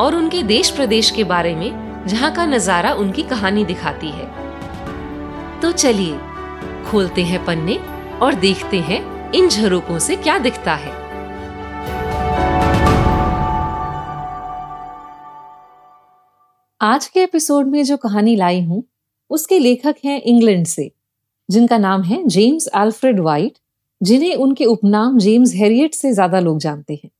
[0.00, 4.26] और उनके देश प्रदेश के बारे में जहाँ का नज़ारा उनकी कहानी दिखाती है।
[5.60, 6.18] तो चलिए,
[6.86, 7.78] खोलते हैं पन्ने
[8.22, 10.92] और देखते हैं इन झरोकों से क्या दिखता है।
[16.80, 18.84] आज के एपिसोड में जो कहानी लाई हूँ,
[19.30, 20.90] उसके लेखक हैं इंग्लैंड से,
[21.48, 23.58] जिनका नाम है जेम्स अल्फ्रेड वाइट,
[24.00, 27.10] जिन्हें उनके उपनाम जेम्स हेरियट से ज़्यादा लोग जानते हैं।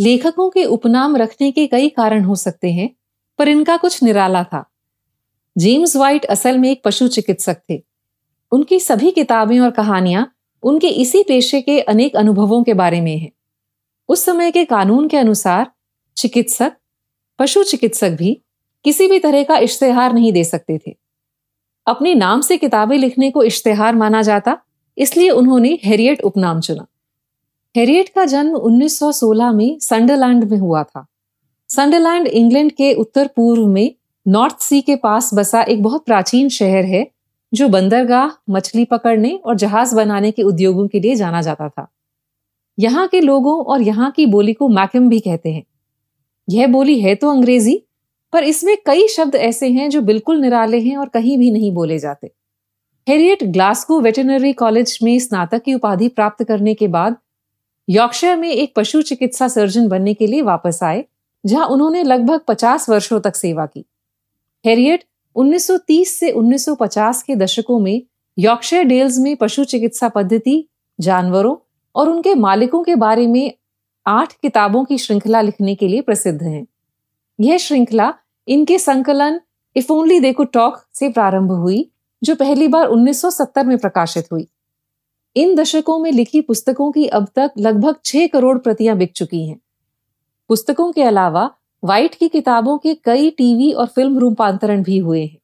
[0.00, 2.90] लेखकों के उपनाम रखने के कई कारण हो सकते हैं,
[3.38, 4.70] पर इनका कुछ निराला था।
[5.58, 7.82] जेम्स वाइट असल में एक पशु चिकित्सक थे।
[8.52, 13.30] उनकी सभी किताबें और कहानियाँ उनके इसी पेशे के अनेक अनुभवों के बारे में हैं।
[14.08, 15.72] उस समय के कानून के अनुसार
[16.16, 16.72] चिकित्सक,
[17.38, 18.42] पशु चिकित्सक भी
[18.84, 20.96] किसी भी तरह का इश्तेहार नहीं दे सकते थे।
[21.86, 24.58] अपने नाम से किताबें लिखने को इश्तेहार माना जाता,
[24.98, 26.86] इसलिए उन्होंने हेरियट उपनाम चुना।
[27.76, 31.06] हेरियट का जन्म 1916 में संडरलैंड में हुआ था।
[31.68, 33.94] संडरलैंड इंग्लैंड के उत्तर पूर्व में
[34.26, 37.06] नॉर्थ सी के पास बसा एक बहुत प्राचीन शहर है,
[37.52, 41.86] जो बंदरगाह, मछली पकड़ने और जहाज़ बनाने के उद्योगों के लिए जाना जाता था।
[42.78, 45.64] यहाँ के लोगों और यहाँ की बोली को मैकम भी कहते हैं।
[46.48, 47.82] यह बोली है तो अंग्रेज़ी,
[48.32, 51.98] पर इसमें कई शब्द ऐसे हैं जो बिल्कुल निराले हैं और कहीं भी नहीं बोले
[51.98, 52.30] जाते।
[53.06, 57.16] हेरियट ग्लास्को वेटरनरी कॉलेज में स्नातक की उपाधि प्राप्त करने के बाद
[57.90, 61.04] यॉर्कशयर में एक पशु चिकित्सा सर्जन बनने के लिए वापस आए,
[61.46, 63.84] जहाँ उन्होंने लगभग 50 वर्षों तक सेवा की।
[64.64, 65.04] हेरियट
[65.36, 68.02] 1930 से 1950 के दशकों में
[68.38, 70.68] यॉर्कशयर डेल्स में पशु चिकित्सा पद्धति,
[71.00, 71.56] जानवरों
[71.94, 73.52] और उनके मालिकों के बारे में
[74.06, 76.66] आठ किताबों की श्रृंखला लिखने के लिए प्रसिद्ध हैं।
[77.40, 78.14] यह श्रृंखला
[78.48, 79.40] इनके संकलन
[79.76, 81.90] if only they could talk से प्रारंभ हुई,
[82.22, 84.48] जो पहली बार 1970 में प्रकाशित हुई।
[85.36, 89.60] इन दशकों में लिखी पुस्तकों की अब तक लगभग छह करोड़ प्रतियाँ बिक चुकी हैं।
[90.48, 91.50] पुस्तकों के अलावा
[91.84, 95.38] वाइट की किताबों के कई टीवी और फ़िल्म रूपांतरण भी हुए हैं,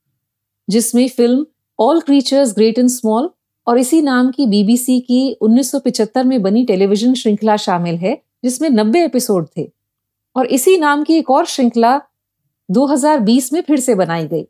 [0.71, 1.47] जिसमें film
[1.81, 3.31] all creatures great and small
[3.67, 9.05] और इसी नाम की बीबीसी की 1975 में बनी टेलीविज़न श्रृंखला शामिल है, जिसमें 90
[9.05, 9.73] एपिसोड थे।
[10.37, 12.01] और इसी नाम की एक और श्रृंखला
[12.71, 14.47] 2020 में फिर से बनाई गई।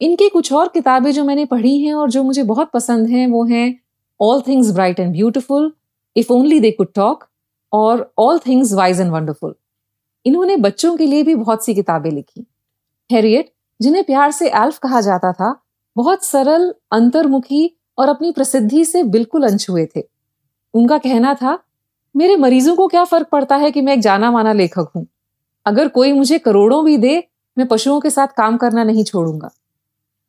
[0.00, 3.44] इनकी कुछ और किताबें जो मैंने पढ़ी हैं और जो मुझे बहुत पसंद हैं, वो
[3.44, 3.80] हैं
[4.20, 5.72] all things bright and beautiful
[6.16, 7.24] if only they could talk
[7.72, 9.54] और all things wise and wonderful
[10.26, 12.46] इन्होंने बच्चों के लिए भी बहुत सी किताबें लिखी।
[13.12, 15.62] हैरियट, जिन्हें प्यार से एल्फ कहा जाता था,
[15.96, 20.02] बहुत सरल, अंतर्मुखी और अपनी प्रसिद्धि से बिल्कुल अनछुए थे।
[20.74, 21.58] उनका कहना था,
[22.16, 25.06] मेरे मरीजों को क्या फ़र्क पड़ता है कि मैं एक जाना माना लेखक हूँ?
[25.66, 29.50] अगर कोई मुझे करोड़ों भी दे, मैं पशुओं के साथ काम करना नहीं छोड़ूँगा।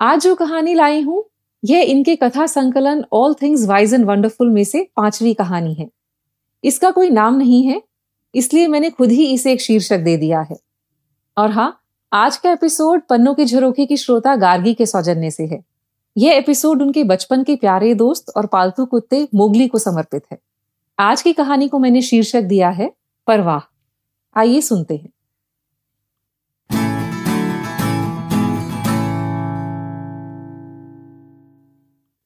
[0.01, 1.30] आज जो कहानी लाई हूँ
[1.63, 5.89] यह इनके कथा संकलन all things wise and wonderful में से पांचवी कहानी है।
[6.63, 7.81] इसका कोई नाम नहीं है,
[8.35, 10.57] इसलिए मैंने खुद ही इसे एक शीर्षक दे दिया है।
[11.37, 11.77] और हाँ
[12.11, 15.63] आज का एपिसोड पन्नों के झरोखे की श्रोता गार्गी के सौजन्य से है।
[16.17, 20.37] यह एपिसोड उनके बचपन के प्यारे दोस्त और पालतू कुत्ते मोगली को समर्पित है।
[20.99, 22.91] आज की कहानी को मैंने शीर्षक दिया है,
[23.27, 23.61] परवाह।
[24.35, 25.09] आइए सुनते हैं।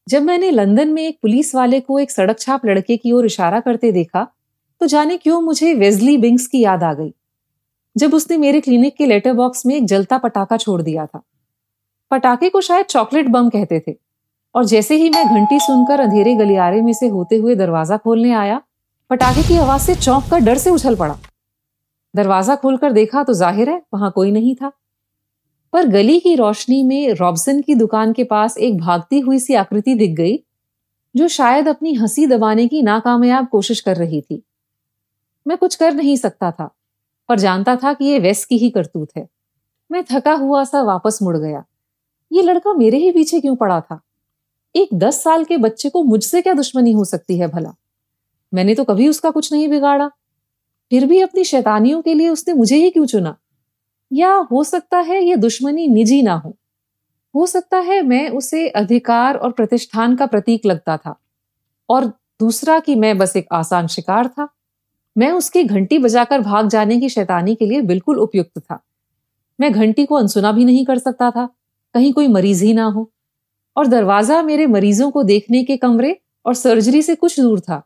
[0.07, 3.59] जब मैंने लंदन में एक पुलिस वाले को एक सड़क छाप लड़के की ओर इशारा
[3.59, 4.27] करते देखा
[4.81, 7.13] तो जाने क्यों मुझे वेजली बिंग्स की याद आ गई।
[7.95, 11.21] जब उसने मेरे क्लिनिक के लेटर बॉक्स में एक जलता पटाखा छोड़ दिया था।
[12.11, 13.95] पटाखे को शायद चॉकलेट बम कहते थे,
[14.55, 18.61] और जैसे ही मैं घंटी सुनकर अंधेरे गलियारे में से होते हुए दरवाज़ा खोलने आया,
[19.11, 21.17] पटाखे की आवाज़ से चौंक कर डर से उछल पड़ा।
[22.13, 24.71] दरवाज़ा खोलकर देखा तो ज़ाहिर है, वहाँ कोई नहीं था।
[25.75, 29.95] पर गली की रोशनी में रॉबसन की दुकान के पास एक भागती हुई सी आकृति
[29.95, 30.43] दिख गई,
[31.15, 34.43] जो शायद अपनी हँसी दबाने की नाकामयाब कोशिश कर रही थी।
[35.47, 36.75] मैं कुछ कर नहीं सकता था,
[37.29, 39.27] पर जानता था कि यह वेस की ही करतूत है।
[39.91, 41.63] मैं थका हुआ सा वापस मुड़ गया।
[42.31, 44.01] ये लड़का मेरे ही पीछे क्यों पड़ा था?
[44.75, 47.75] एक दस साल के बच्चे को मुझसे क्या दुश्मनी हो सकती है भला?
[48.53, 50.07] मैंने तो कभी उसका कुछ नहीं बिगाड़ा।
[50.89, 53.37] फिर भी अपनी शैतानियों के लिए उसने मुझे ही क्यों चुना?
[54.15, 56.55] या हो सकता है ये दुश्मनी निजी ना हो।
[57.35, 61.15] हो सकता है मैं उसे अधिकार और प्रतिष्ठान का प्रतीक लगता था
[61.89, 62.05] और
[62.39, 64.47] दूसरा कि मैं बस एक आसान शिकार था।
[65.15, 68.79] मैं उसकी घंटी बजाकर भाग जाने की शैतानी के लिए बिल्कुल उपयुक्त था।
[69.59, 71.45] मैं घंटी को अनसुना भी नहीं कर सकता था,
[71.95, 73.09] कहीं कोई मरीज़ ही ना हो।
[73.75, 77.81] और दरवाज़ा मेरे मरीजों को देखने के कमरे और सर्जरी से कुछ दूर था,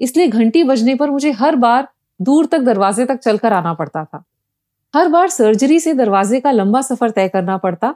[0.00, 1.88] इसलिए घंटी बजने पर मुझे हर बार
[2.20, 4.24] दूर तक दरवाजे तक चलकर आना पड़ता था।
[4.94, 7.94] हर बार सर्जरी से दरवाजे का लंबा सफ़र तय करना पड़ता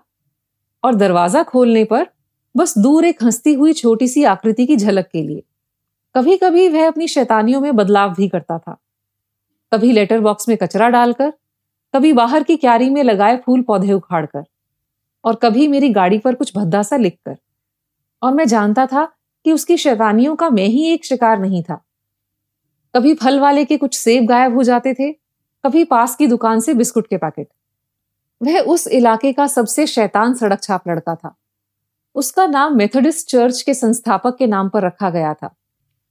[0.84, 2.06] और दरवाज़ा खोलने पर
[2.54, 5.42] बस दूर एक हंसती हुई छोटी सी आकृति की झलक के लिए।
[6.14, 8.76] कभी कभी वह अपनी शैतानियों में बदलाव भी करता था।
[9.72, 11.32] कभी लेटर बॉक्स में कचरा डालकर,
[11.94, 14.44] कभी बाहर की क्यारी में लगाए फूल पौधे उखाड़कर
[15.24, 17.36] और कभी मेरी गाड़ी पर कुछ भद्दा सा लिखकर।
[18.22, 19.04] और मैं जानता था
[19.44, 21.80] कि उसकी शैतानियों का मैं ही एक शिकार नहीं था।
[22.94, 25.25] कभी फल वाले के कुछ सेब गायब हो जाते थे
[25.66, 27.48] कभी पास की दुकान से बिस्कुट के पैकेट।
[28.40, 31.34] वह उस इलाके का सबसे शैतान सड़क छाप लड़का था।
[32.16, 35.54] उसका नाम मेथोडिस्ट चर्च के संस्थापक के नाम पर रखा गया था,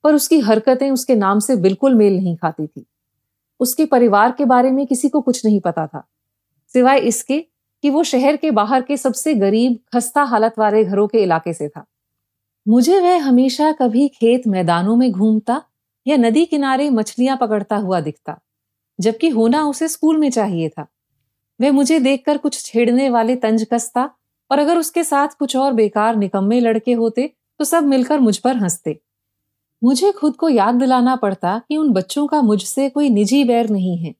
[0.04, 2.86] पर उसकी हरकतें उसके नाम से बिल्कुल मेल नहीं खाती थी।
[3.60, 6.04] उसके परिवार के बारे में किसी को कुछ नहीं पता था,
[6.74, 7.40] सिवाय इसके
[7.84, 11.68] कि वो शहर के बाहर के सबसे गरीब, खस्ता हालत वाले घरों के इलाके से
[11.68, 11.86] था।
[12.66, 15.62] मुझे वह हमेशा कभी खेत मैदानों में घूमता
[16.06, 18.40] या नदी किनारे मछलियाँ पकड़ता हुआ दिखता।
[19.00, 20.88] जबकि होना उसे स्कूल में चाहिए था।
[21.62, 24.10] वह मुझे देखकर कुछ छेड़ने वाले तंज कसता
[24.52, 28.58] और अगर उसके साथ कुछ और बेकार निकम्मे लड़के होते तो सब मिलकर मुझ पर
[28.58, 29.00] हँसते।
[29.84, 33.98] मुझे खुद को याद दिलाना पड़ता कि उन बच्चों का मुझसे कोई निजी बैर नहीं
[33.98, 34.14] है।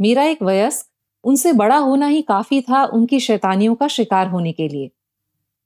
[0.00, 0.86] मेरा एक वयस्क,
[1.24, 4.90] उनसे बड़ा होना ही काफ़ी था उनकी शैतानियों का शिकार होने के लिए।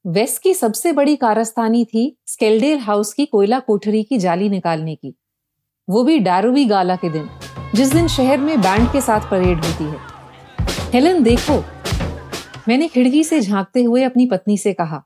[0.05, 5.13] वेस्ट की सबसे बड़ी कारस्तानी थी स्केल्डेर हाउस की कोयला कोठरी की जाली निकालने की।
[5.89, 7.29] वो भी डारोवी गाला के दिन।
[7.75, 9.97] जिस दिन शहर में बैंड के साथ परेड होती है।
[10.93, 11.63] हेलन, देखो।
[12.67, 15.03] मैंने खिड़की से झांकते हुए अपनी पत्नी से कहा।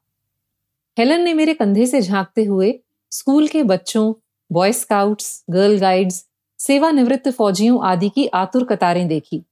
[0.97, 2.79] हेलन ने मेरे कंधे से झांकते हुए
[3.11, 4.13] स्कूल के बच्चों
[4.51, 6.25] बॉय स्काउट्स गर्ल गाइड्स
[6.59, 9.43] सेवानिवृत्त फौजियों आदि की आतुर कतारें देखी।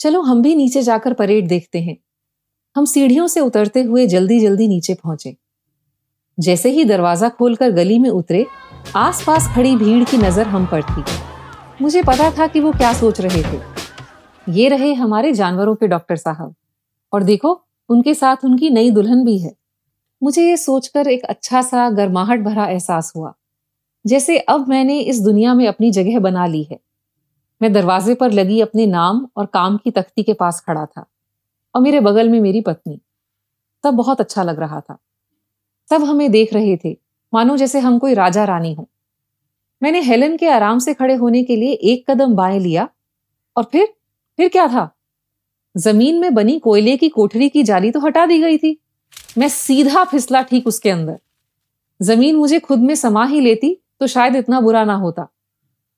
[0.00, 1.96] चलो, हम भी नीचे जाकर परेड देखते हैं।
[2.76, 5.36] हम सीढ़ियों से उतरते हुए जल्दी जल्दी नीचे पहुँचे।
[6.40, 8.46] जैसे ही दरवाज़ा खोलकर गली में उतरे,
[8.96, 11.35] आसपास खड़ी भीड़ की नज़र हम पर थी।
[11.82, 13.60] मुझे पता था कि वो क्या सोच रहे थे।
[14.46, 16.54] ये रहे हमारे जानवरों के डॉक्टर साहब।
[17.12, 17.50] और देखो,
[17.88, 19.54] उनके साथ उनकी नई दुल्हन भी है।
[20.22, 23.34] मुझे ये सोचकर एक अच्छा सा गर्माहट भरा एहसास हुआ,
[24.04, 26.78] जैसे अब मैंने इस दुनिया में अपनी जगह बना ली है।
[27.60, 31.06] मैं दरवाजे पर लगी अपने नाम और काम की तख्ती के पास खड़ा था
[31.74, 33.00] और मेरे बगल में मेरी पत्नी।
[33.84, 34.98] सब बहुत अच्छा लग रहा था।
[35.90, 36.98] सब हमें देख रहे थे,
[37.32, 38.88] मानो जैसे हम कोई राजा रानी हो।
[39.82, 42.88] मैंने हेलन के आराम से खड़े होने के लिए एक कदम बाएँ लिया
[43.56, 43.86] और फिर
[44.38, 44.90] फिर क्या था?
[45.74, 48.78] ज़मीन में बनी कोयले की कोठरी की जाली तो हटा दी गई थी।
[49.38, 51.18] मैं सीधा फिसला ठीक उसके अंदर।
[52.00, 55.28] ज़मीन मुझे खुद में समा ही लेती तो शायद इतना बुरा ना होता।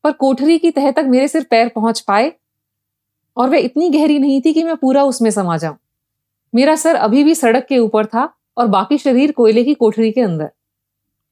[0.05, 2.33] पर कोठरी की तह तक मेरे सिर पैर पहुँच पाए
[3.37, 5.77] और वह इतनी गहरी नहीं थी कि मैं पूरा उसमें समा जाऊँ।
[6.53, 10.21] मेरा सर अभी भी सड़क के ऊपर था और बाकी शरीर कोयले की कोठरी के
[10.21, 10.51] अंदर।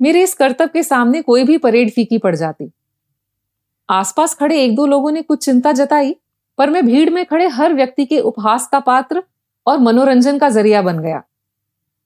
[0.03, 2.71] मेरे इस कर्तव्य के सामने कोई भी परेड फीकी पड़ जाती।
[3.91, 6.17] आसपास खड़े एक दो लोगों ने कुछ चिंता जताई,
[6.59, 9.23] पर मैं भीड़ में खड़े हर व्यक्ति के उपहास का पात्र
[9.67, 11.23] और मनोरंजन का ज़रिया बन गया।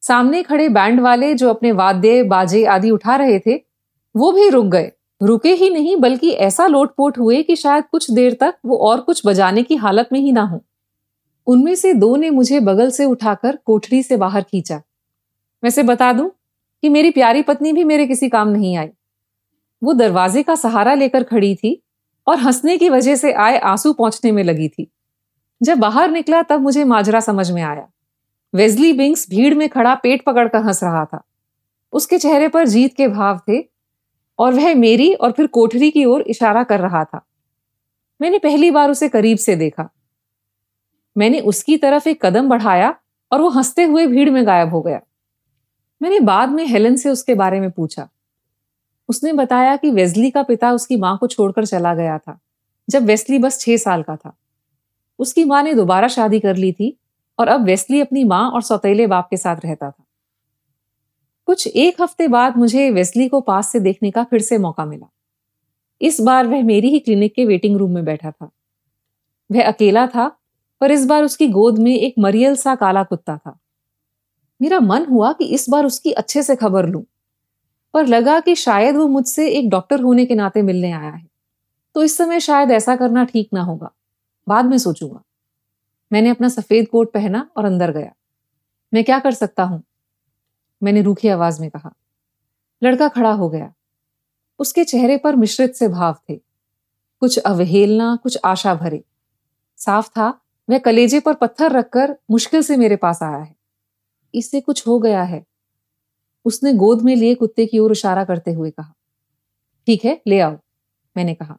[0.00, 3.62] सामने खड़े बैंड वाले जो अपने वाद्य, बाजे आदि उठा रहे थे,
[4.16, 8.36] वो भी रुक गए। रुके ही नहीं, बल्कि ऐसा लोटपोट हुए कि शायद कुछ देर
[8.40, 10.64] तक वो और कुछ बजाने की हालत में ही ना हो।
[11.46, 14.82] उनमें से दो ने मुझे बगल से उठाकर कोठरी से बाहर खींचा।
[15.64, 16.30] वैसे बता दूँ?
[16.82, 18.88] कि मेरी प्यारी पत्नी भी मेरे किसी काम नहीं आई।
[19.82, 21.82] वो दरवाजे का सहारा लेकर खड़ी थी
[22.26, 24.90] और हंसने की वजह से आए आँसू पहुँचने में लगी थी।
[25.62, 27.88] जब बाहर निकला तब मुझे माजरा समझ में आया।
[28.54, 31.24] वेजली बिंग्स भीड़ में खड़ा पेट पकड़कर हंस रहा था।
[31.92, 33.68] उसके चेहरे पर जीत के भाव थे
[34.38, 37.26] और वह मेरी और फिर कोठरी की ओर इशारा कर रहा था।
[38.22, 39.90] मैंने पहली बार उसे करीब से देखा।
[41.18, 42.94] मैंने उसकी तरफ़ एक कदम बढ़ाया
[43.32, 45.00] और वो हँसते हुए भीड़ में गायब हो गया।
[46.00, 48.08] मैंने बाद में हेलन से उसके बारे में पूछा।
[49.08, 52.38] उसने बताया कि वेस्ली का पिता उसकी माँ को छोड़कर चला गया था,
[52.88, 54.36] जब वेस्ली बस छह साल का था।
[55.18, 56.96] उसकी माँ ने दोबारा शादी कर ली थी
[57.38, 60.04] और अब वेस्ली अपनी माँ और सौतेले बाप के साथ रहता था।
[61.46, 65.10] कुछ एक हफ़्ते बाद मुझे वेस्ली को पास से देखने का फिर से मौका मिला।
[66.00, 68.50] इस बार वह मेरी ही क्लिनिक के वेटिंग रूम में बैठा था।
[69.52, 70.36] वह अकेला था,
[70.80, 73.59] पर इस बार उसकी गोद में एक मरियल सा काला कुत्ता था।
[74.62, 77.04] मेरा मन हुआ कि इस बार उसकी अच्छे से खबर लूँ,
[77.94, 81.26] पर लगा कि शायद वो मुझसे एक डॉक्टर होने के नाते मिलने आया है।
[81.94, 83.90] तो इस समय शायद ऐसा करना ठीक ना होगा,
[84.48, 85.22] बाद में सोचूँगा।
[86.12, 88.12] मैंने अपना सफ़ेद कोट पहना और अंदर गया।
[88.94, 89.82] मैं क्या कर सकता हूँ?
[90.82, 91.92] मैंने रूखी आवाज़ में कहा।
[92.82, 93.72] लड़का खड़ा हो गया।
[94.58, 96.36] उसके चेहरे पर मिश्रित से भाव थे।
[97.20, 99.04] कुछ अवहेलना, कुछ आशा भरे।
[99.76, 100.28] साफ़ था,
[100.70, 103.54] वह कलेजे पर पत्थर रखकर मुश्किल से मेरे पास आया है।
[104.34, 105.44] इससे कुछ हो गया है।
[106.46, 108.92] उसने गोद में लिए कुत्ते की ओर इशारा करते हुए कहा,
[109.86, 110.56] ठीक है, ले आओ।
[111.16, 111.56] मैंने कहा,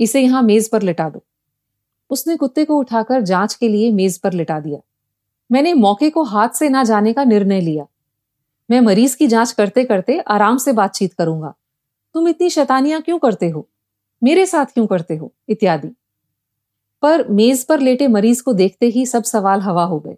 [0.00, 1.24] इसे यहाँ मेज पर लिटा दो।
[2.10, 4.78] उसने कुत्ते को उठाकर जाँच के लिए मेज पर लिटा दिया।
[5.50, 7.86] मैंने मौके को हाथ से ना जाने का निर्णय लिया।
[8.70, 11.54] मैं मरीज़ की जाँच करते करते आराम से बातचीत करूँगा।
[12.14, 13.68] तुम इतनी शैतानियाँ क्यों करते हो?
[14.22, 15.32] मेरे साथ क्यों करते हो?
[15.48, 15.88] इत्यादि।
[17.02, 20.16] पर मेज पर लेटे मरीज़ को देखते ही सब सवाल हवा हो गए।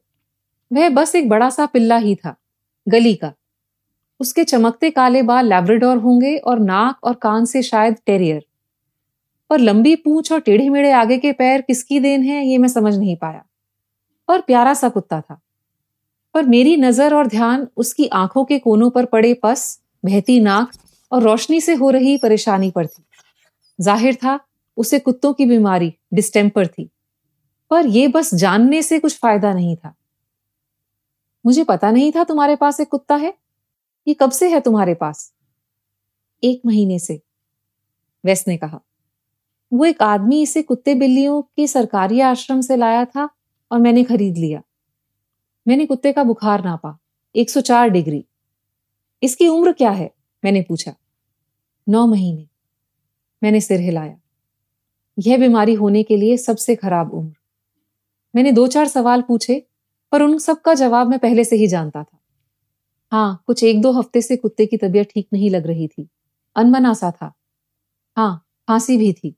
[0.73, 2.35] वह बस एक बड़ा सा पिल्ला ही था,
[2.89, 3.33] गली का।
[4.21, 8.45] उसके चमकते काले बाल लैब्राडोर होंगे और नाक और कान से शायद टेरियर
[9.51, 12.95] पर लंबी पूंछ और टेढ़े मेढ़े आगे के पैर किसकी देन है, ये मैं समझ
[12.99, 13.45] नहीं पाया।
[14.29, 15.41] और प्यारा सा कुत्ता था।
[16.35, 20.73] पर मेरी नज़र और ध्यान उसकी आँखों के कोनों पर पड़े पस, बहती नाक
[21.13, 23.03] और रोशनी से हो रही परेशानी पर थी।
[23.79, 24.39] ज़ाहिर था,
[24.77, 26.91] उसे कुत्तों की बीमारी डिस्टेम्पर थी।
[27.71, 29.95] पर यह बस जानने से कुछ फ़ायदा नहीं था।
[31.47, 33.39] मुझे पता नहीं था तुम्हारे पास एक कुत्ता है।
[34.09, 35.35] ये कब से है तुम्हारे पास?
[36.45, 37.23] एक महीने से,
[38.25, 38.81] वैस ने कहा।
[39.73, 43.31] वो एक आदमी इसे कुत्ते बिल्लियों के सरकारी आश्रम से लाया था
[43.73, 44.63] और मैंने खरीद लिया।
[45.69, 46.99] मैंने कुत्ते का बुखार नापा
[47.37, 48.25] 104 डिग्री।
[49.23, 50.15] इसकी उम्र क्या है?
[50.45, 50.95] मैंने पूछा।
[51.89, 52.49] नौ महीने।
[53.43, 54.21] मैंने सिर हिलाया।
[55.19, 57.33] यह बीमारी होने के लिए सबसे खराब उम्र।
[58.35, 59.67] मैंने दो चार सवाल पूछे
[60.13, 62.19] पर उन सब का जवाब मैं पहले से ही जानता था।
[63.13, 66.09] हाँ कुछ एक दो हफ़्ते से कुत्ते की तबीयत ठीक नहीं लग रही थी।
[66.57, 67.33] अनमना सा था।
[68.17, 69.35] हाँ खांसी भी थी।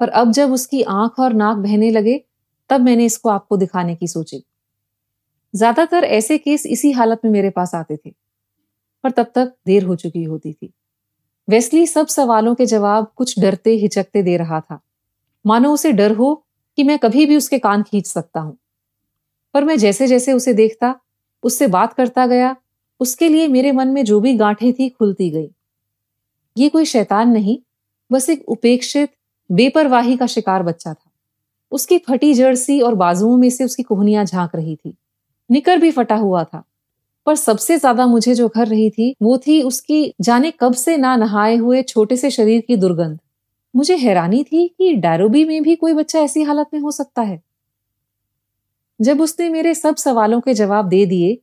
[0.00, 2.24] पर अब जब उसकी आँख और नाक बहने लगे,
[2.70, 4.44] तब मैंने इसको आपको दिखाने की सोची।
[5.54, 8.10] ज़्यादातर ऐसे केस इसी हालत में मेरे पास आते थे।
[9.04, 10.72] पर तब तक देर हो चुकी होती थी।
[11.48, 14.80] वेस्ली सब सवालों के जवाब कुछ डरते, हिचकते दे रहा था।
[15.46, 16.44] मानो उसे डर हो
[16.78, 18.58] कि मैं कभी भी उसके कान खींच सकता हूँ।
[19.54, 20.94] पर मैं जैसे जैसे उसे देखता,
[21.42, 22.56] उससे बात करता गया,
[23.00, 25.50] उसके लिए मेरे मन में जो भी गांठें थी खुलती गई।
[26.56, 27.58] ये कोई शैतान नहीं,
[28.10, 29.10] बस एक उपेक्षित,
[29.50, 31.10] बेपरवाही का शिकार बच्चा था।
[31.72, 34.94] उसकी फटी जर्सी और बाजुओं में से उसकी कोहनियाँ झाँक रही थी।
[35.50, 36.62] निकर भी फटा हुआ था,
[37.26, 41.16] पर सबसे ज़्यादा मुझे जो घर रही थी, वो थी उसकी जाने कब से ना
[41.16, 43.18] नहाए हुए छोटे से शरीर की दुर्गंध।
[43.74, 47.42] मुझे हैरानी थी कि डैरोबी में भी कोई बच्चा ऐसी हालत में हो सकता है।
[49.00, 51.38] जब उसने मेरे सब सवालों के जवाब दे दिए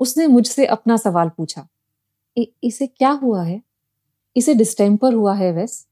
[0.00, 1.68] उसने मुझसे अपना सवाल पूछा
[2.36, 3.62] इ, इसे क्या हुआ है?
[4.36, 5.86] इसे डिस्टेम्पर हुआ है वैस?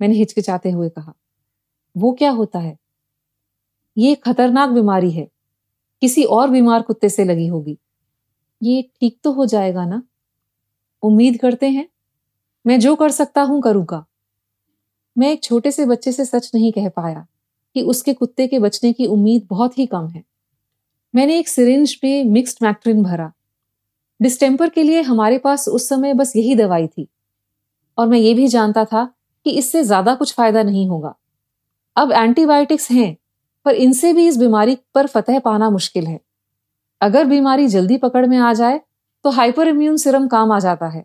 [0.00, 1.14] मैंने हिचकिचाते हुए कहा
[1.96, 2.78] वो क्या होता है?
[3.98, 5.28] ये खतरनाक बीमारी है।
[6.00, 7.78] किसी और बीमार कुत्ते से लगी होगी।
[8.62, 10.02] ये ठीक तो हो जाएगा ना?
[11.02, 11.88] उम्मीद करते हैं?
[12.66, 14.04] मैं जो कर सकता हूँ करूँगा।
[15.18, 17.26] मैं एक छोटे से बच्चे से सच नहीं कह पाया।
[17.76, 20.22] कि उसके कुत्ते के बचने की उम्मीद बहुत ही कम है।
[21.14, 23.30] मैंने एक सिरिंज पे मिक्स्ड मैक्ट्रिन भरा।
[24.20, 27.06] डिस्टेम्पर के लिए हमारे पास उस समय बस यही दवाई थी।
[27.98, 29.04] और मैं ये भी जानता था
[29.46, 31.14] कि इससे ज़्यादा कुछ फ़ायदा नहीं होगा।
[31.96, 33.16] अब एंटीबायोटिक्स हैं,
[33.66, 36.18] पर इनसे भी इस बीमारी पर फतह पाना मुश्किल है।
[37.00, 38.80] अगर बीमारी जल्दी पकड़ में आ जाए
[39.24, 41.04] तो हाइपर इम्यून सिरम काम आ जाता है।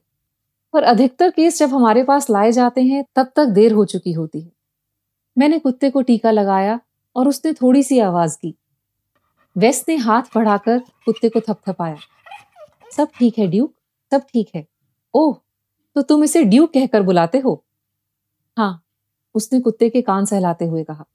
[0.74, 4.42] पर अधिकतर केस जब हमारे पास लाए जाते हैं, तब तक देर हो चुकी होती
[4.42, 4.52] है।
[5.38, 6.80] मैंने कुत्ते को टीका लगाया
[7.16, 8.56] और उसने थोड़ी सी आवाज़ की।
[9.58, 11.98] वेस्ट ने हाथ बढ़ाकर कुत्ते को थपथपाया।
[12.92, 13.74] सब ठीक है, ड्यूक?
[14.12, 14.66] सब ठीक है।
[15.14, 15.38] ओह
[15.96, 17.64] तो तुम इसे ड्यूक कहकर बुलाते हो?
[18.58, 18.84] हाँ
[19.36, 21.06] उसने कुत्ते के कान सहलाते हुए कहा।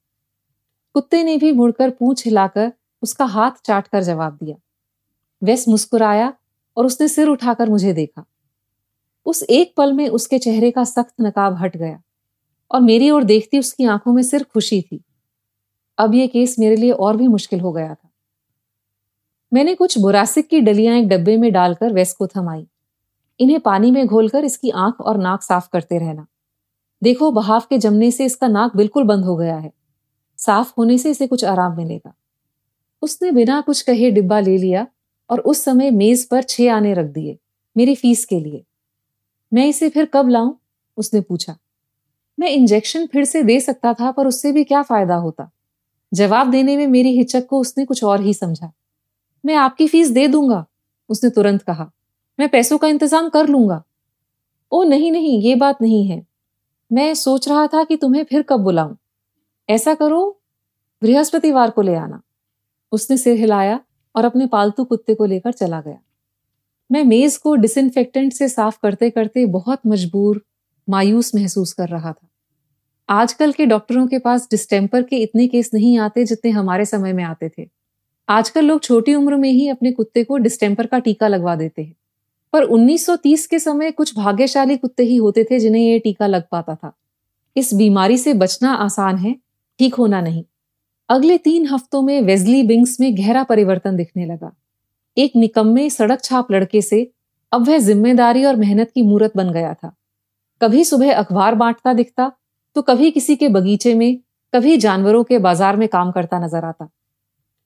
[0.93, 4.55] कुत्ते ने भी मुड़कर पूछ हिलाकर उसका हाथ चाट कर जवाब दिया।
[5.43, 6.33] वेस मुस्कुराया
[6.77, 8.25] और उसने सिर उठाकर मुझे देखा।
[9.25, 12.01] उस एक पल में उसके चेहरे का सख्त नकाब हट गया।
[12.71, 15.03] और मेरी ओर देखती उसकी आँखों में सिर्फ़ खुशी थी।
[15.97, 18.09] अब यह केस मेरे लिए और भी मुश्किल हो गया था।
[19.53, 22.67] मैंने कुछ बुरासिक की डलियाँ एक डब्बे में डालकर वेस को थमाई।
[23.39, 26.27] इन्हें पानी में घोलकर इसकी आँख और नाक साफ़ करते रहना।
[27.03, 29.71] देखो, बहाव के जमने से इसका नाक बिल्कुल बंद हो गया है।
[30.37, 32.13] साफ़ होने से इसे कुछ आराम मिलेगा।
[33.01, 34.87] उसने बिना कुछ कहे डिब्बा ले लिया
[35.29, 37.37] और उस समय मेज पर छह आने रख दिए,
[37.77, 38.63] मेरी फ़ीस के लिए।
[39.53, 40.53] मैं इसे फिर कब लाऊं?
[40.97, 41.57] उसने पूछा।
[42.39, 45.51] मैं इंजेक्शन फिर से दे सकता था, पर उससे भी क्या फ़ायदा होता?
[46.13, 48.71] जवाब देने में मेरी हिचक को उसने कुछ और ही समझा।
[49.45, 50.65] मैं आपकी फ़ीस दे दूँगा,
[51.09, 51.91] उसने तुरंत कहा।
[52.39, 53.83] मैं पैसों का इंतज़ाम कर लूँगा।
[54.71, 56.25] ओ, नहीं नहीं, ये बात नहीं है।
[56.93, 58.95] मैं सोच रहा था कि तुम्हें फिर कब बुलाऊं।
[59.69, 60.41] ऐसा करो,
[61.03, 62.21] बृहस्पतिवार को ले आना।
[62.91, 63.79] उसने सिर हिलाया
[64.15, 65.99] और अपने पालतू कुत्ते को लेकर चला गया।
[66.91, 70.45] मैं मेज को डिसइनफेक्टेंट से साफ़ करते करते बहुत मजबूर,
[70.89, 72.26] मायूस महसूस कर रहा था।
[73.09, 77.23] आजकल के डॉक्टरों के पास डिस्टेम्पर के इतने केस नहीं आते जितने हमारे समय में
[77.23, 77.69] आते थे।
[78.29, 81.95] आजकल लोग छोटी उम्र में ही अपने कुत्ते को डिस्टेम्पर का टीका लगवा देते हैं।
[82.53, 86.75] पर 1930 के समय कुछ भाग्यशाली कुत्ते ही होते थे जिन्हें यह टीका लग पाता
[86.75, 86.93] था।
[87.57, 89.35] इस बीमारी से बचना आसान है,
[89.79, 90.43] ठीक होना नहीं।
[91.09, 94.51] अगले तीन हफ्तों में वेजली बिंग्स में गहरा परिवर्तन दिखने लगा।
[95.17, 97.11] एक निकम्मे सड़क छाप लड़के से
[97.51, 99.95] अब वह ज़िम्मेदारी और मेहनत की मूर्त बन गया था।
[100.61, 102.31] कभी सुबह अखबार बांटता दिखता
[102.77, 104.17] तो कभी किसी के बगीचे में,
[104.53, 106.85] कभी जानवरों के बाज़ार में काम करता नज़र आता।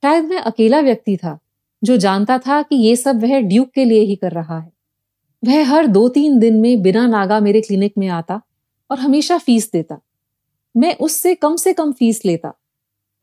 [0.04, 1.38] शायद मैं अकेला व्यक्ति था,
[1.82, 4.72] जो जानता था कि ये सब वह ड्यूक के लिए ही कर रहा है।
[5.44, 8.40] वह हर दो तीन दिन में बिना नागा मेरे क्लिनिक में आता
[8.90, 10.00] और हमेशा फ़ीस देता।
[10.76, 12.54] मैं उससे कम से कम फ़ीस लेता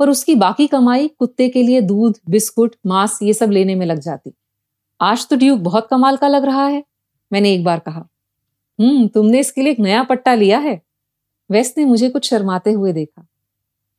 [0.00, 4.00] और उसकी बाकी कमाई कुत्ते के लिए दूध, बिस्कुट, मांस ये सब लेने में लग
[4.00, 4.32] जाती।
[5.00, 6.84] आज तो ड्यूक बहुत कमाल का लग रहा है,
[7.32, 8.06] मैंने एक बार कहा।
[8.78, 10.87] हम्म तुमने इसके लिए एक नया पट्टा लिया है?
[11.50, 13.26] वेस ने मुझे कुछ शर्माते हुए देखा।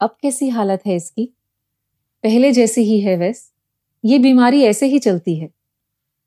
[0.01, 1.25] अब कैसी हालत है इसकी?
[2.23, 3.51] पहले जैसी ही है वेस
[4.05, 5.47] ये बीमारी ऐसे ही चलती है।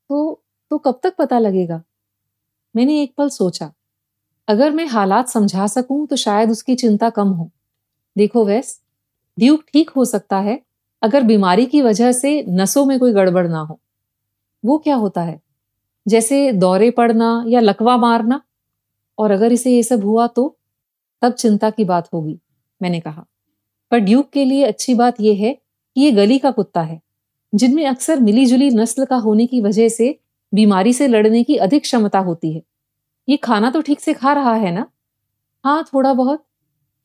[0.09, 1.83] तो तो कब तक पता लगेगा?
[2.75, 3.73] मैंने एक पल सोचा।
[4.47, 7.51] अगर मैं हालात समझा सकूँ तो शायद उसकी चिंता कम हो।
[8.17, 8.81] देखो वैस
[9.39, 10.61] ड्यूक ठीक हो सकता है,
[11.01, 13.79] अगर बीमारी की वजह से नसों में कोई गड़बड़ ना हो।
[14.65, 15.41] वो क्या होता है?
[16.07, 18.41] जैसे दौरे पड़ना या लकवा मारना?
[19.17, 20.57] और अगर इसे ये सब हुआ तो?
[21.23, 22.39] तब चिंता की बात होगी,
[22.81, 23.25] मैंने कहा।
[23.91, 26.99] पर ड्यूक के लिए अच्छी बात यह है कि ये गली का कुत्ता है,
[27.53, 30.17] जिनमें अक्सर मिलीजुली नस्ल का होने की वजह से
[30.53, 32.61] बीमारी से लड़ने की अधिक क्षमता होती है।
[33.27, 34.85] ये खाना तो ठीक से खा रहा है ना?
[35.65, 36.43] हाँ थोड़ा बहुत।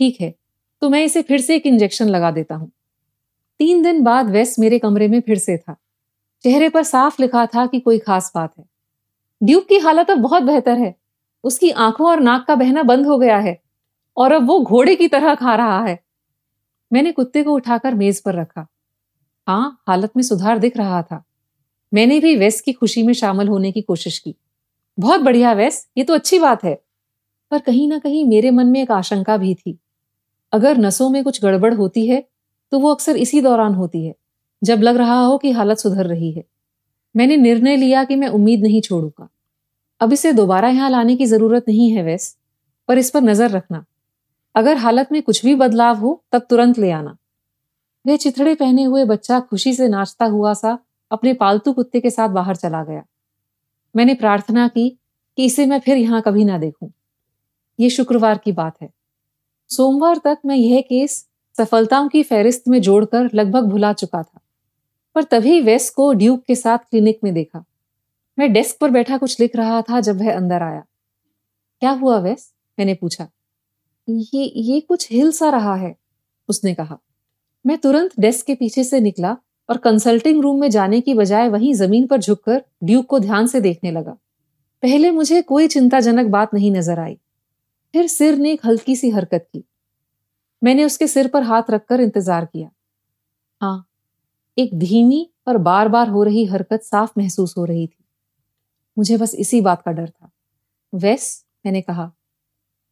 [0.00, 0.34] ठीक है
[0.82, 2.70] तो मैं इसे फिर से एक इंजेक्शन लगा देता हूँ।
[3.60, 5.76] तीन दिन बाद वेस मेरे कमरे में फिर से था।
[6.44, 8.64] चेहरे पर साफ़ लिखा था कि कोई खास बात है।
[9.42, 10.94] ड्यूक की हालत अब बहुत बेहतर है।
[11.44, 13.60] उसकी आँखों और नाक का बहना बंद हो गया है।
[14.18, 15.98] और अब वो घोड़े की तरह खा रहा है।
[16.90, 18.66] मैंने कुत्ते को उठाकर मेज पर रखा।
[19.46, 21.22] हाँ हालत में सुधार दिख रहा था।
[21.92, 24.34] मैंने भी वेस की खुशी में शामिल होने की कोशिश की।
[24.98, 26.74] बहुत बढ़िया वेस ये तो अच्छी बात है।
[27.52, 29.78] पर कहीं ना कहीं मेरे मन में एक आशंका भी थी।
[30.52, 32.22] अगर नसों में कुछ गड़बड़ होती है
[32.72, 34.14] तो वो अक्सर इसी दौरान होती है,
[34.62, 36.44] जब लग रहा हो कि हालत सुधर रही है।
[37.14, 39.28] मैंने निर्णय लिया कि मैं उम्मीद नहीं छोड़ूँगा।
[40.00, 42.36] अब इसे दोबारा यहाँ लाने की ज़रूरत नहीं है वैस
[42.88, 43.84] पर इस पर नज़र रखना।
[44.58, 47.16] अगर हालत में कुछ भी बदलाव हो, तब तुरंत ले आना।
[48.04, 50.78] वह चिथड़े पहने हुए बच्चा खुशी से नाचता हुआ सा
[51.10, 53.02] अपने पालतू कुत्ते के साथ बाहर चला गया।
[53.94, 54.88] मैंने प्रार्थना की
[55.38, 56.90] कि इसे मैं फिर यहाँ कभी ना देखूँ।
[57.78, 58.88] ये शुक्रवार की बात है।
[59.70, 61.24] सोमवार तक मैं यह केस
[61.56, 64.40] सफलताओं की फहरिस्त में जोड़कर लगभग भुला चुका था,
[65.16, 67.64] पर तभी वेस को ड्यूक के साथ क्लिनिक में देखा।
[68.38, 70.84] मैं डेस्क पर बैठा कुछ लिख रहा था जब वह अंदर आया।
[71.82, 72.52] क्या हुआ वेस?
[72.78, 73.28] मैंने पूछा।
[74.08, 75.94] ये ये कुछ हिल सा रहा है,
[76.48, 76.98] उसने कहा।
[77.64, 79.36] मैं तुरंत डेस्क के पीछे से निकला
[79.68, 83.60] और कंसल्टिंग रूम में जाने की बजाय वहीं ज़मीन पर झुककर ड्यूक को ध्यान से
[83.60, 84.16] देखने लगा।
[84.82, 87.14] पहले मुझे कोई चिंताजनक बात नहीं नज़र आई।
[87.94, 89.64] फिर सिर ने एक हल्की सी हरकत की।
[90.62, 92.70] मैंने उसके सिर पर हाथ रखकर इंतज़ार किया।
[93.60, 93.84] हाँ
[94.56, 98.04] एक धीमी और बार बार हो रही हरकत साफ़ महसूस हो रही थी।
[98.96, 100.30] मुझे बस इसी बात का डर था।
[100.92, 102.10] वैस, मैंने कहा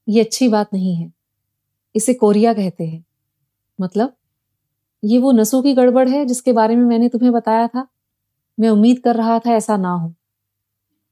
[0.08, 1.12] ये अच्छी बात नहीं है।
[1.96, 3.04] इसे कोरिया कहते हैं।
[3.80, 4.16] मतलब
[5.04, 7.88] ये वो नसों की गड़बड़ है जिसके बारे में मैंने तुम्हें बताया था।
[8.60, 10.14] मैं उम्मीद कर रहा था ऐसा ना हो।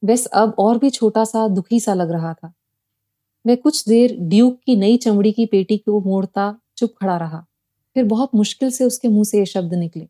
[0.05, 2.53] वेस अब और भी छोटा सा, दुखी सा लग रहा था।
[3.47, 7.47] वह कुछ देर ड्यूक की नई चमड़ी की पेटी को मोड़ता, चुप खड़ा रहा।
[7.95, 10.05] फिर बहुत मुश्किल से उसके मुँह से ये शब्द निकले।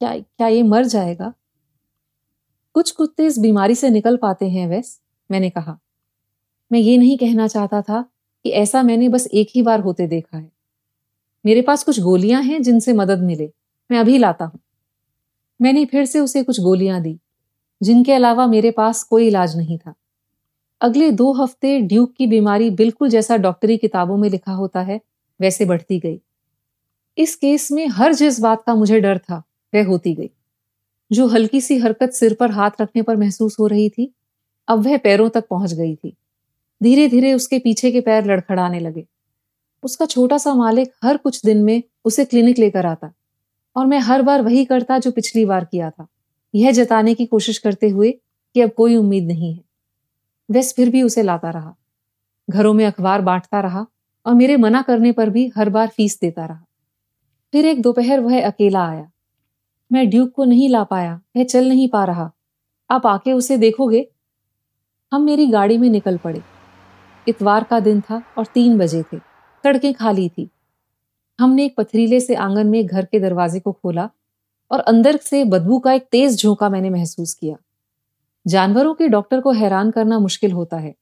[0.00, 1.34] क्या क्या ये मर जाएगा?
[2.74, 5.00] कुछ कुत्ते इस बीमारी से निकल पाते हैं, वैस?
[5.30, 5.78] मैंने कहा।
[6.72, 8.02] मैं ये नहीं कहना चाहता था
[8.44, 10.50] कि ऐसा मैंने बस एक ही बार होते देखा है।
[11.44, 13.50] मेरे पास कुछ गोलियाँ हैं जिनसे मदद मिले,
[13.90, 14.60] मैं अभी लाता हूँ।
[15.62, 17.18] मैंने फिर से उसे कुछ गोलियाँ दी,
[17.82, 19.94] जिनके अलावा मेरे पास कोई इलाज नहीं था।
[20.80, 25.00] अगले दो हफ़्ते ड्यूक की बीमारी बिल्कुल जैसा डॉक्टरी किताबों में लिखा होता है,
[25.40, 26.20] वैसे बढ़ती गई।
[27.18, 29.42] इस केस में हर जिस बात का मुझे डर था,
[29.74, 30.30] वह होती गई।
[31.12, 34.14] जो हल्की सी हरकत सिर पर हाथ रखने पर महसूस हो रही थी,
[34.68, 36.16] अब वह पैरों तक पहुँच गई थी।
[36.82, 39.06] धीरे धीरे उसके पीछे के पैर लड़खड़ाने लगे।
[39.82, 43.12] उसका छोटा सा मालिक हर कुछ दिन में उसे क्लिनिक लेकर आता
[43.76, 46.06] और मैं हर बार वही करता जो पिछली बार किया था।
[46.54, 48.10] यह जताने की कोशिश करते हुए
[48.54, 49.64] कि अब कोई उम्मीद नहीं है।
[50.50, 51.74] वेस फिर भी उसे लाता रहा।
[52.50, 53.86] घरों में अखबार बांटता रहा
[54.26, 56.64] और मेरे मना करने पर भी हर बार फ़ीस देता रहा।
[57.52, 59.10] फिर एक दोपहर वह अकेला आया।
[59.92, 62.30] मैं ड्यूक को नहीं ला पाया, वह चल नहीं पा रहा।
[62.90, 64.08] आप आके उसे देखोगे?
[65.12, 66.42] हम मेरी गाड़ी में निकल पड़े।
[67.28, 69.18] इतवार का दिन था और तीन बजे थे।
[69.64, 70.48] सड़कें खाली थी।
[71.38, 74.08] हमने एक पथरीले से आँगन में घर के दरवाजे को खोला
[74.70, 77.56] और अंदर से बदबू का एक तेज झोंका मैंने महसूस किया।
[78.46, 80.94] जानवरों के डॉक्टर को हैरान करना मुश्किल होता है,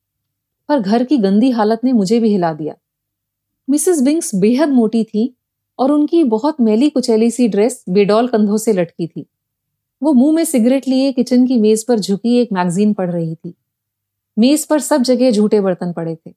[0.68, 2.74] पर घर की गंदी हालत ने मुझे भी हिला दिया।
[3.68, 5.34] मिसेस बिंग्स बेहद मोटी थी
[5.78, 9.26] और उनकी बहुत मैली कुचैली सी ड्रेस बेडॉल कंधों से लटकी थी।
[10.02, 13.54] वो मुँह में सिगरेट लिए किचन की मेज पर झुकी एक मैगजीन पढ़ रही थी।
[14.36, 16.32] मेज पर सब जगह झूठे बर्तन पड़े थे।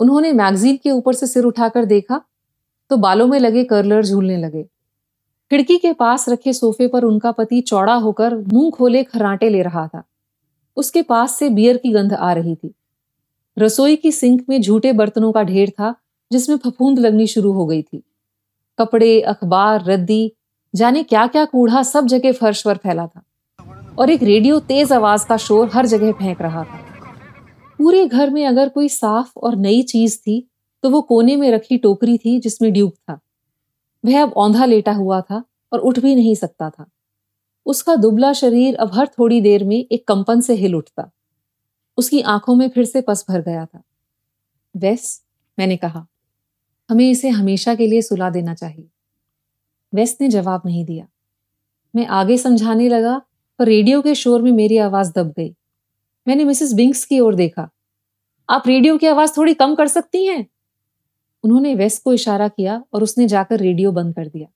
[0.00, 2.20] उन्होंने मैगजीन के ऊपर से सिर उठाकर देखा
[2.90, 4.62] तो बालों में लगे कर्लर झूलने लगे।
[5.50, 9.86] खिड़की के पास रखे सोफे पर उनका पति चौड़ा होकर मुँह खोले खराटे ले रहा
[9.86, 10.02] था।
[10.76, 12.74] उसके पास से बियर की गंध आ रही थी।
[13.56, 15.94] रसोई की सिंक में झूठे बर्तनों का ढेर था,
[16.32, 18.02] जिसमें फफूंद लगनी शुरू हो गई थी।
[18.78, 20.32] कपड़े, अखबार, रद्दी,
[20.74, 23.22] जाने क्या क्या कूड़ा सब जगह फर्श पर फैला था।
[23.98, 26.83] और एक रेडियो तेज आवाज़ का शोर हर जगह फेंक रहा था।
[27.78, 30.48] पूरे घर में अगर कोई साफ़ और नई चीज़ थी
[30.82, 33.20] तो वो कोने में रखी टोकरी थी जिसमें ड्यूक था।
[34.04, 36.90] वह अब औंधा लेटा हुआ था और उठ भी नहीं सकता था।
[37.66, 41.10] उसका दुबला शरीर अब हर थोड़ी देर में एक कंपन से हिल उठता।
[41.98, 43.82] उसकी आँखों में फिर से पस भर गया था।
[44.76, 45.22] वेस,
[45.58, 46.06] मैंने कहा,
[46.90, 48.88] हमें इसे हमेशा के लिए सुला देना चाहिए।
[49.94, 51.06] वेस ने जवाब नहीं दिया।
[51.96, 53.22] मैं आगे समझाने लगा
[53.58, 55.54] पर रेडियो के शोर में मेरी आवाज़ दब गई।
[56.26, 57.68] मैंने मिसेस बिंक्स की ओर देखा।
[58.48, 60.46] आप रेडियो की आवाज़ थोड़ी कम कर सकती हैं?
[61.44, 64.48] उन्होंने वेस को इशारा किया और उसने जाकर रेडियो बंद कर दिया।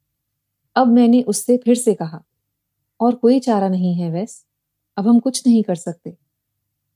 [0.77, 2.23] अब मैंने उससे फिर से कहा,
[3.01, 4.45] और कोई चारा नहीं है वेस
[4.97, 6.11] अब हम कुछ नहीं कर सकते।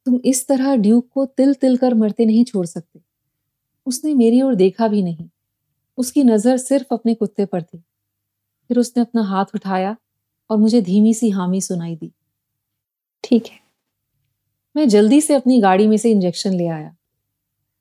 [0.06, 3.00] तुम इस तरह ड्यूक को तिल तिल कर मरते नहीं छोड़ सकते।
[3.86, 5.28] उसने मेरी ओर देखा भी नहीं।
[5.98, 7.78] उसकी नज़र सिर्फ़ अपने कुत्ते पर थी।
[8.70, 9.96] फिर उसने अपना हाथ उठाया
[10.50, 12.12] और मुझे धीमी सी हामी सुनाई दी।
[13.24, 13.61] ठीक है।
[14.74, 16.94] मैं जल्दी से अपनी गाड़ी में से इंजेक्शन ले आया।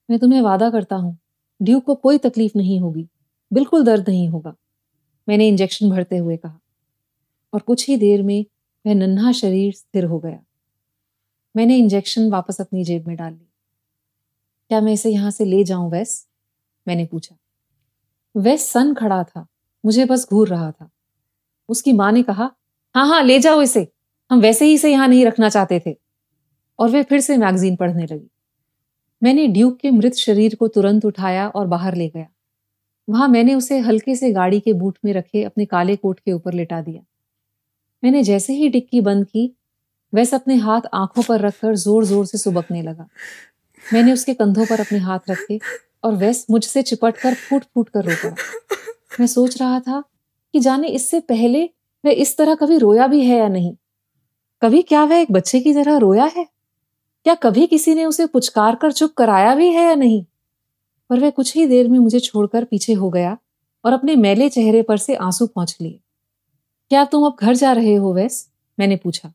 [0.09, 1.17] मैं तुम्हें वादा करता हूँ
[1.59, 3.07] ड्यूक को कोई तकलीफ़ नहीं होगी,
[3.51, 4.53] बिल्कुल दर्द नहीं होगा,
[5.27, 6.59] मैंने इंजेक्शन भरते हुए कहा।
[7.53, 8.45] और कुछ ही देर में
[8.85, 10.39] वह नन्हा शरीर स्थिर हो गया।
[11.55, 13.47] मैंने इंजेक्शन वापस अपनी जेब में डाल ली।
[14.71, 16.27] क्या मैं इसे यहाँ से ले जाऊँ, वैस?
[16.87, 17.35] मैंने पूछा।
[18.35, 19.45] वैस सन खड़ा था,
[19.83, 20.89] मुझे बस घूर रहा था।
[21.69, 22.51] उसकी माँ ने कहा
[22.95, 23.87] हाँ हाँ ले जाओ इसे।
[24.31, 25.95] हम वैसे ही इसे यहाँ नहीं रखना चाहते थे।
[26.81, 28.29] और वे फिर से मैगजीन पढ़ने लगी।
[29.21, 32.27] मैंने ड्यूक के मृत शरीर को तुरंत उठाया और बाहर ले गया।
[33.07, 36.53] वहाँ मैंने उसे हल्के से गाड़ी के बूट में रखे अपने काले कोट के ऊपर
[36.53, 37.01] लिटा दिया।
[38.03, 39.51] मैंने जैसे ही डिक्की बंद की,
[40.13, 43.07] वैसे अपने हाथ आँखों पर रखकर ज़ोर ज़ोर से सुबकने लगा।
[43.83, 45.59] मैंने उसके कंधों पर अपने हाथ रखे
[46.03, 48.35] और वैस मुझसे चिपट कर फूट फूट कर रोका।
[49.19, 50.03] मैं सोच रहा था
[50.53, 51.63] कि जाने इससे पहले
[52.03, 53.73] वह इस तरह कभी रोया भी है या नहीं।
[54.61, 56.47] कभी क्या वह एक बच्चे की तरह रोया है?
[57.23, 60.25] क्या कभी किसी ने उसे पुचकार कर चुप कराया भी है या नहीं?
[61.09, 63.37] पर वह कुछ ही देर में मुझे छोड़कर पीछे हो गया
[63.85, 65.99] और अपने मैले चेहरे पर से आँसू पहुँच लिए।
[66.89, 68.49] क्या तुम अब घर जा रहे हो, वैस?
[68.79, 69.33] मैंने पूछा।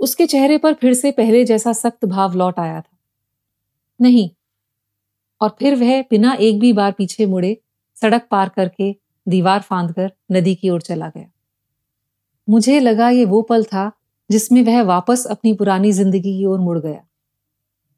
[0.00, 2.98] उसके चेहरे पर फिर से पहले जैसा सख्त भाव लौट आया था।
[4.00, 4.30] नहीं।
[5.40, 7.62] और फिर वह बिना एक भी बार पीछे मुड़े,
[7.94, 8.96] सड़क पार करके
[9.28, 11.30] दीवार फांद कर नदी की ओर चला गया।
[12.48, 13.92] मुझे लगा ये वो पल था
[14.30, 17.00] जिसमें वह वापस अपनी पुरानी ज़िंदगी की ओर मुड़ गया।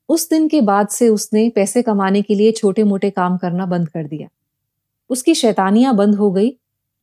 [0.08, 3.88] उस दिन के बाद से उसने पैसे कमाने के लिए छोटे मोटे काम करना बंद
[3.88, 4.28] कर दिया।
[5.10, 6.50] उसकी शैतानियाँ बंद हो गई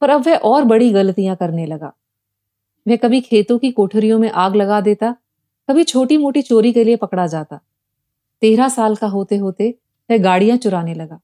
[0.01, 1.93] पर अब वह और बड़ी गलतियाँ करने लगा।
[2.85, 5.15] वह कभी खेतों की कोठरियों में आग लगा देता,
[5.69, 7.59] कभी छोटी मोटी चोरी के लिए पकड़ा जाता।
[8.41, 9.69] तेरह साल का होते होते
[10.09, 11.19] वह गाड़ियाँ चुराने लगा।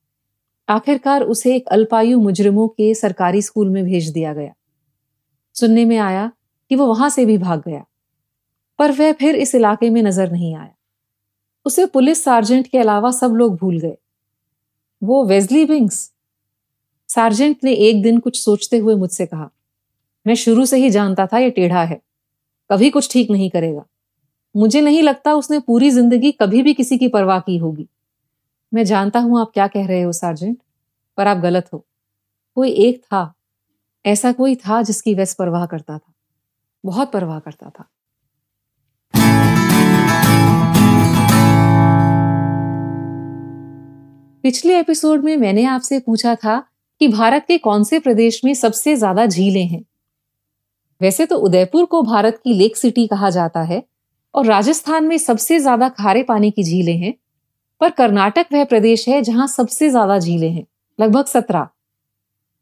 [0.68, 4.54] आखिरकार उसे एक अल्पायु मुजरिमों के सरकारी स्कूल में भेज दिया गया।
[5.56, 6.32] सुनने में आया
[6.72, 7.84] कि वो वहाँ से भी भाग गया।
[8.84, 10.74] पर वह फिर इस इलाके में नज़र नहीं आया।
[11.66, 13.98] उसे पुलिस सार्जेंट के अलावा सब लोग भूल गए।
[15.02, 16.12] वो वेजली विंग्स।
[17.10, 19.50] सार्जेंट ने एक दिन कुछ सोचते हुए मुझसे कहा,
[20.26, 22.02] मैं शुरू से ही जानता था ये टेढ़ा है।
[22.70, 23.86] कभी कुछ ठीक नहीं करेगा।
[24.56, 27.88] मुझे नहीं लगता उसने पूरी ज़िंदगी कभी भी किसी की परवाह की होगी।
[28.74, 30.58] मैं जानता हूँ आप क्या कह रहे हो, सार्जेंट,
[31.18, 31.86] पर आप गलत हो।
[32.56, 33.34] कोई एक था,
[34.06, 36.14] ऐसा कोई था जिसकी वैस परवाह करता था।
[36.86, 37.90] बहुत परवाह करता था।
[44.44, 46.58] पिछले एपिसोड में मैंने आपसे पूछा था
[47.02, 49.82] कि भारत के कौन से प्रदेश में सबसे ज़्यादा झीलें हैं।
[51.02, 53.82] वैसे तो उदयपुर को भारत की लेक सिटी कहा जाता है
[54.34, 57.14] और राजस्थान में सबसे ज़्यादा खारे पानी की झीलें हैं,
[57.82, 60.66] पर कर्नाटक वह प्रदेश है जहाँ सबसे ज़्यादा झीलें हैं,
[61.00, 61.68] लगभग सत्रह।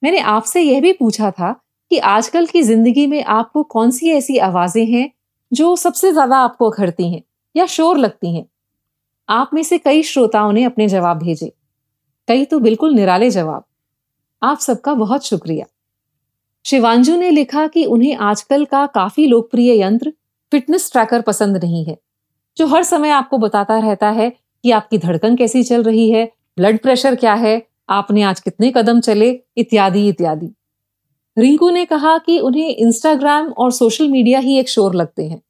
[0.04, 1.52] मैंने आपसे यह भी पूछा था
[1.92, 5.10] कि आजकल की ज़िंदगी में आपको कौन सी ऐसी आवाज़ें हैं
[5.52, 7.22] जो सबसे ज़्यादा आपको अखड़ती हैं
[7.56, 8.46] या शोर लगती हैं?
[9.30, 11.52] आप में से कई श्रोताओं ने अपने जवाब भेजे।
[12.32, 13.64] कई तो बिल्कुल निराले जवाब।
[14.42, 15.66] आप सबका बहुत शुक्रिया।
[16.66, 20.14] शिवांजू ने लिखा कि उन्हें आजकल का काफ़ी लोकप्रिय यंत्र
[20.52, 21.98] फिटनेस ट्रैकर पसंद नहीं है,
[22.58, 26.26] जो हर समय आपको बताता रहता है कि आपकी धड़कन कैसी चल रही है,
[26.58, 30.52] ब्लड प्रेशर क्या है, आपने आज कितने कदम चले, इत्यादि इत्यादि।
[31.38, 35.42] रिंकू ने कहा कि उन्हें इंस्टाग्राम और सोशल मीडिया ही एक शोर लगते हैं।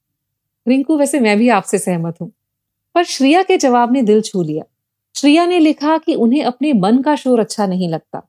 [0.68, 2.32] रिंकू, वैसे मैं भी आपसे सहमत हूँ,
[2.96, 4.64] पर श्रिया के जवाब ने दिल छू लिया।
[5.16, 8.22] श्रिया ने लिखा कि उन्हें अपने मन का शोर अच्छा नहीं लगता।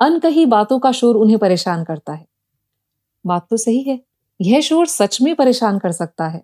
[0.00, 2.26] अनकही बातों का शोर उन्हें परेशान करता है।
[3.24, 3.98] बात तो सही है।
[4.40, 6.42] यह शोर सच में परेशान कर सकता है।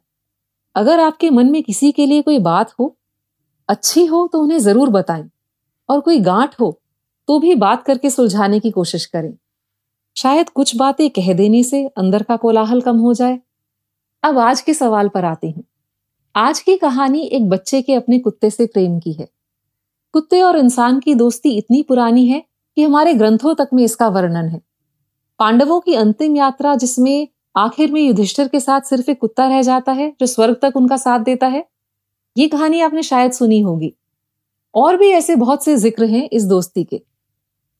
[0.76, 2.96] अगर आपके मन में किसी के लिए कोई बात हो,
[3.68, 5.28] अच्छी हो तो उन्हें ज़रूर बताएँ,
[5.88, 6.70] और कोई गांठ हो
[7.28, 9.32] तो भी बात करके सुलझाने की कोशिश करें।
[10.16, 13.38] शायद कुछ बातें कह देने से अंदर का कोलाहल कम हो जाए।
[14.22, 15.64] अब आज के सवाल पर आती हूँ।
[16.34, 19.28] आज की कहानी एक बच्चे के अपने कुत्ते से प्रेम की है।
[20.16, 22.42] कुत्ते और इंसान की दोस्ती इतनी पुरानी है
[22.76, 24.60] कि हमारे ग्रंथों तक में इसका वर्णन है।
[25.40, 29.92] पांडवों की अंतिम यात्रा जिसमें आखिर में युधिष्ठिर के साथ सिर्फ़ एक कुत्ता रह जाता
[29.92, 31.64] है, जो स्वर्ग तक उनका साथ देता है,
[32.36, 33.92] ये कहानी आपने शायद सुनी होगी।
[34.74, 37.02] और भी ऐसे बहुत से ज़िक्र हैं इस दोस्ती के।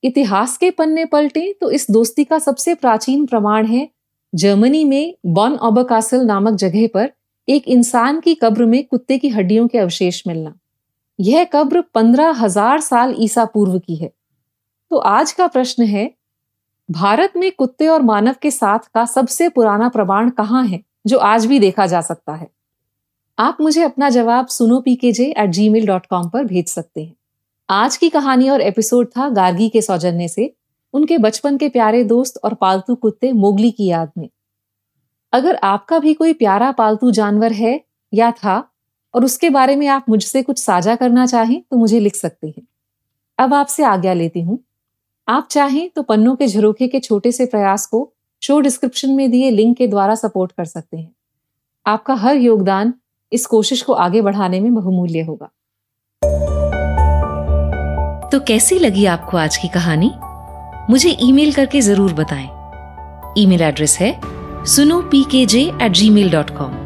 [0.03, 3.89] इतिहास के पन्ने पलटे तो इस दोस्ती का सबसे प्राचीन प्रमाण है,
[4.33, 7.11] जर्मनी में बॉन ऑबकासल नामक जगह पर
[7.49, 10.55] एक इंसान की कब्र में कुत्ते की हड्डियों के अवशेष मिलना।
[11.19, 14.11] यह कब्र पंद्रह हज़ार साल ईसा पूर्व की है।
[14.91, 16.11] तो आज का प्रश्न है,
[16.89, 21.47] भारत में कुत्ते और मानव के साथ का सबसे पुराना प्रमाण कहाँ है, जो आज
[21.47, 22.49] भी देखा जा सकता है?
[23.39, 27.03] आप मुझे अपना जवाब सुनो P K J at Gmail dot com पर भेज सकते
[27.05, 27.15] हैं।
[27.69, 30.53] आज की कहानी और एपिसोड था गार्गी के सौजन्य से,
[30.95, 34.29] उनके बचपन के प्यारे दोस्त और पालतू कुत्ते मोगली की याद में।
[35.33, 37.81] अगर आपका भी कोई प्यारा पालतू जानवर है
[38.13, 38.57] या था
[39.15, 42.67] और उसके बारे में आप मुझसे कुछ साझा करना चाहें तो मुझे लिख सकते हैं।
[43.39, 44.59] अब आपसे आज्ञा लेती हूँ।
[45.29, 49.51] आप चाहें तो पन्नों के झरोखे के छोटे से प्रयास को शो डिस्क्रिप्शन में दिए
[49.51, 51.13] लिंक के द्वारा सपोर्ट कर सकते हैं।
[51.87, 52.95] आपका हर योगदान
[53.33, 55.51] इस कोशिश को आगे बढ़ाने में बहुमूल्य होगा।
[58.29, 60.11] तो कैसी लगी आपको आज की कहानी?
[60.91, 62.49] मुझे ईमेल करके ज़रूर बताएँ।
[63.39, 64.15] ईमेल एड्रेस है
[64.67, 66.86] सुनो P K J at Gmail dot com